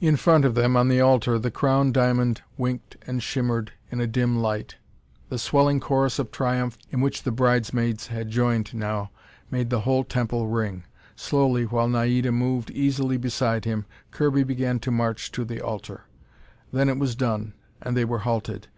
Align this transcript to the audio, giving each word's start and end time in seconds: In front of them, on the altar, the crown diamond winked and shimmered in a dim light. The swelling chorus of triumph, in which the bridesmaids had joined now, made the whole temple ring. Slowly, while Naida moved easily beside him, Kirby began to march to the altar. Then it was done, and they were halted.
In 0.00 0.16
front 0.16 0.46
of 0.46 0.54
them, 0.54 0.74
on 0.74 0.88
the 0.88 1.02
altar, 1.02 1.38
the 1.38 1.50
crown 1.50 1.92
diamond 1.92 2.40
winked 2.56 2.96
and 3.06 3.22
shimmered 3.22 3.72
in 3.90 4.00
a 4.00 4.06
dim 4.06 4.40
light. 4.40 4.76
The 5.28 5.38
swelling 5.38 5.80
chorus 5.80 6.18
of 6.18 6.30
triumph, 6.30 6.78
in 6.90 7.02
which 7.02 7.24
the 7.24 7.30
bridesmaids 7.30 8.06
had 8.06 8.30
joined 8.30 8.72
now, 8.72 9.10
made 9.50 9.68
the 9.68 9.80
whole 9.80 10.02
temple 10.04 10.46
ring. 10.48 10.84
Slowly, 11.14 11.66
while 11.66 11.88
Naida 11.90 12.32
moved 12.32 12.70
easily 12.70 13.18
beside 13.18 13.66
him, 13.66 13.84
Kirby 14.12 14.44
began 14.44 14.78
to 14.78 14.90
march 14.90 15.30
to 15.32 15.44
the 15.44 15.60
altar. 15.60 16.04
Then 16.72 16.88
it 16.88 16.96
was 16.96 17.14
done, 17.14 17.52
and 17.82 17.94
they 17.94 18.06
were 18.06 18.20
halted. 18.20 18.68